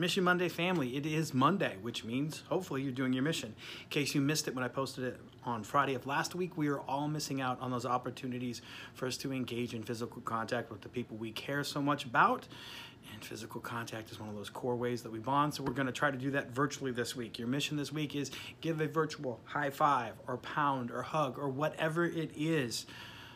[0.00, 3.54] Mission Monday family, it is Monday, which means hopefully you're doing your mission.
[3.82, 6.68] In case you missed it when I posted it on Friday of last week, we
[6.68, 8.62] are all missing out on those opportunities
[8.94, 12.48] for us to engage in physical contact with the people we care so much about.
[13.12, 15.52] And physical contact is one of those core ways that we bond.
[15.52, 17.38] So we're going to try to do that virtually this week.
[17.38, 18.30] Your mission this week is
[18.62, 22.86] give a virtual high five or pound or hug or whatever it is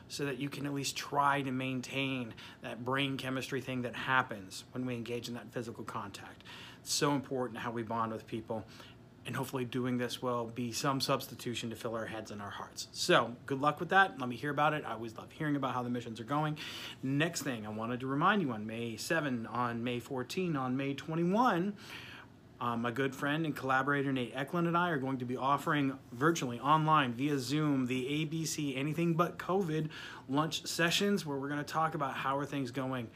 [0.09, 4.65] so that you can at least try to maintain that brain chemistry thing that happens
[4.73, 6.43] when we engage in that physical contact.
[6.81, 8.65] It's so important how we bond with people.
[9.27, 12.89] And hopefully, doing this will be some substitution to fill our heads and our hearts.
[12.93, 14.21] So, good luck with that.
[14.21, 14.85] Let me hear about it.
[14.87, 16.59] I always love hearing about how the missions are going.
[17.03, 20.93] Next thing, I wanted to remind you on May 7, on May 14, on May
[20.93, 21.73] 21,
[22.65, 25.99] um, my good friend and collaborator Nate Eklund and I are going to be offering
[26.13, 29.91] virtually online via Zoom the ABC Anything But COVID
[30.31, 33.09] lunch sessions where we're going to talk about how are things going,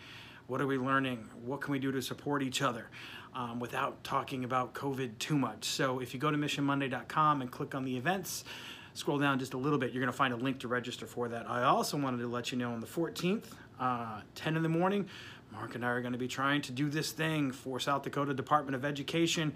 [0.48, 2.90] what are we learning, what can we do to support each other.
[3.34, 5.64] Um, without talking about COVID too much.
[5.64, 8.44] So if you go to missionmonday.com and click on the events,
[8.98, 11.28] scroll down just a little bit, you're going to find a link to register for
[11.28, 11.48] that.
[11.48, 13.44] I also wanted to let you know on the 14th,
[13.78, 15.08] uh, 10 in the morning,
[15.52, 18.34] Mark and I are going to be trying to do this thing for South Dakota
[18.34, 19.52] Department of Education.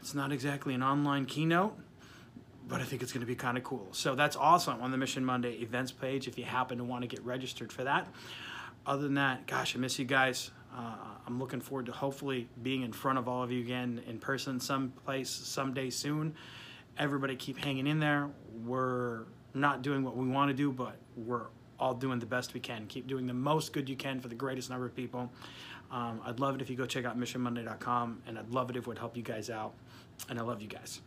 [0.00, 1.78] It's not exactly an online keynote,
[2.66, 3.86] but I think it's going to be kind of cool.
[3.92, 7.08] So that's awesome on the Mission Monday events page if you happen to want to
[7.08, 8.08] get registered for that.
[8.84, 10.50] Other than that, gosh, I miss you guys.
[10.76, 10.94] Uh,
[11.26, 14.58] I'm looking forward to hopefully being in front of all of you again in person
[14.58, 16.34] someplace someday soon.
[17.00, 18.28] Everybody keep hanging in there.
[18.64, 19.22] We're
[19.54, 21.46] not doing what we want to do, but we're
[21.78, 22.86] all doing the best we can.
[22.86, 25.30] Keep doing the most good you can for the greatest number of people.
[25.90, 28.82] Um, I'd love it if you go check out missionmonday.com, and I'd love it if
[28.82, 29.72] it would help you guys out.
[30.28, 31.00] And I love you guys.